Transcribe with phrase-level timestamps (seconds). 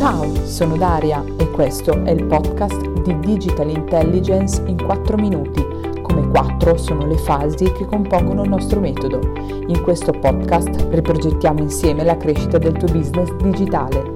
[0.00, 5.62] Ciao, sono Daria e questo è il podcast di Digital Intelligence in 4 minuti,
[6.00, 9.20] come 4 sono le fasi che compongono il nostro metodo.
[9.66, 14.14] In questo podcast riprogettiamo insieme la crescita del tuo business digitale.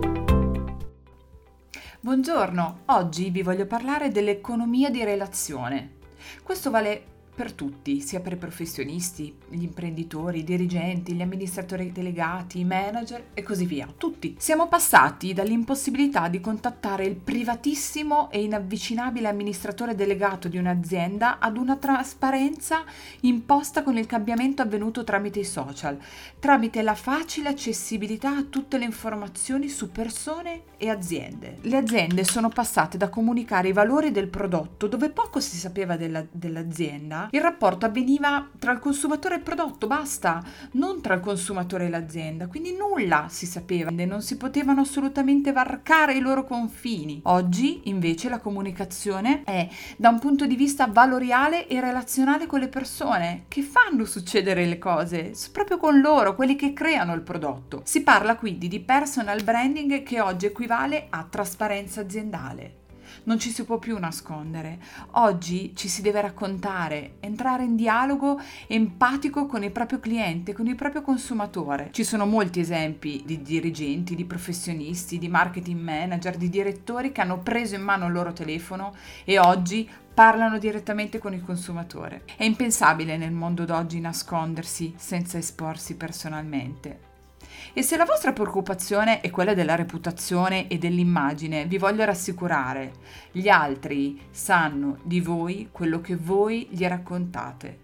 [2.01, 5.97] Buongiorno, oggi vi voglio parlare dell'economia di relazione.
[6.43, 12.61] Questo vale per tutti, sia per i professionisti, gli imprenditori, i dirigenti, gli amministratori delegati,
[12.61, 13.89] i manager e così via.
[13.97, 14.37] Tutti.
[14.39, 21.77] Siamo passati dall'impossibilità di contattare il privatissimo e inavvicinabile amministratore delegato di un'azienda ad una
[21.77, 22.85] trasparenza
[23.21, 25.99] imposta con il cambiamento avvenuto tramite i social,
[26.39, 31.59] tramite la facile accessibilità a tutte le informazioni su persone e aziende.
[31.63, 36.25] Le aziende sono passate da comunicare i valori del prodotto dove poco si sapeva della,
[36.31, 40.43] dell'azienda il rapporto avveniva tra il consumatore e il prodotto, basta,
[40.73, 46.15] non tra il consumatore e l'azienda, quindi nulla si sapeva, non si potevano assolutamente varcare
[46.15, 47.21] i loro confini.
[47.25, 52.69] Oggi invece la comunicazione è da un punto di vista valoriale e relazionale con le
[52.69, 57.83] persone che fanno succedere le cose, proprio con loro, quelli che creano il prodotto.
[57.85, 62.83] Si parla quindi di personal branding che oggi equivale a trasparenza aziendale
[63.25, 64.79] non ci si può più nascondere.
[65.13, 70.75] Oggi ci si deve raccontare, entrare in dialogo empatico con il proprio cliente, con il
[70.75, 71.89] proprio consumatore.
[71.93, 77.39] Ci sono molti esempi di dirigenti, di professionisti, di marketing manager, di direttori che hanno
[77.39, 82.23] preso in mano il loro telefono e oggi parlano direttamente con il consumatore.
[82.37, 87.04] È impensabile nel mondo d'oggi nascondersi senza esporsi personalmente.
[87.73, 92.93] E se la vostra preoccupazione è quella della reputazione e dell'immagine, vi voglio rassicurare,
[93.33, 97.81] gli altri sanno di voi quello che voi gli raccontate.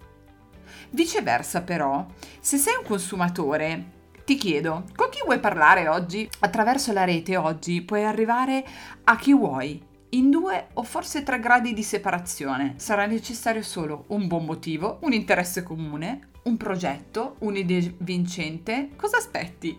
[0.91, 2.07] Viceversa però,
[2.41, 6.29] se sei un consumatore ti chiedo, con chi vuoi parlare oggi?
[6.41, 8.65] Attraverso la rete oggi puoi arrivare
[9.05, 12.75] a chi vuoi, in due o forse tre gradi di separazione.
[12.77, 19.79] Sarà necessario solo un buon motivo, un interesse comune, un progetto, un'idea vincente, cosa aspetti?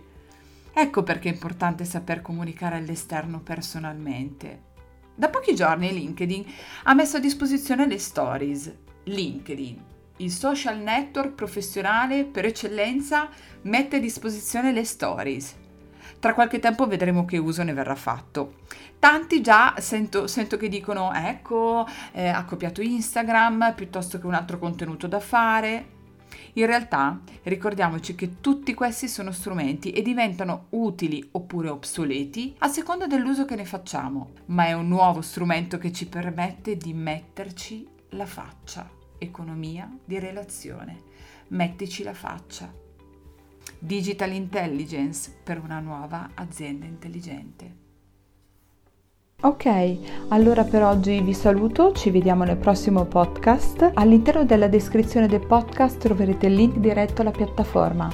[0.73, 4.69] Ecco perché è importante saper comunicare all'esterno personalmente.
[5.13, 6.45] Da pochi giorni LinkedIn
[6.83, 8.73] ha messo a disposizione le stories.
[9.03, 9.83] LinkedIn,
[10.17, 13.29] il social network professionale per eccellenza,
[13.63, 15.55] mette a disposizione le stories.
[16.19, 18.59] Tra qualche tempo vedremo che uso ne verrà fatto.
[18.97, 24.57] Tanti già sento, sento che dicono ecco, eh, ha copiato Instagram piuttosto che un altro
[24.57, 25.99] contenuto da fare.
[26.53, 33.07] In realtà ricordiamoci che tutti questi sono strumenti e diventano utili oppure obsoleti a seconda
[33.07, 38.25] dell'uso che ne facciamo, ma è un nuovo strumento che ci permette di metterci la
[38.25, 38.89] faccia.
[39.17, 41.03] Economia di relazione.
[41.49, 42.73] Mettici la faccia.
[43.77, 47.90] Digital Intelligence per una nuova azienda intelligente.
[49.43, 49.97] Ok,
[50.27, 53.89] allora per oggi vi saluto, ci vediamo nel prossimo podcast.
[53.95, 58.07] All'interno della descrizione del podcast troverete il link diretto alla piattaforma.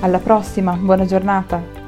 [0.00, 1.83] Alla prossima, buona giornata!